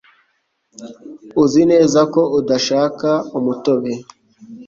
Uzi 1.43 1.61
neza 1.71 1.99
ko 2.13 2.21
udashaka 2.39 3.09
umutobe 3.37 3.93